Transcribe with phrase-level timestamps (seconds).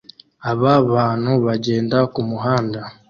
[0.51, 2.79] Aba bantu bagenda kumuhanda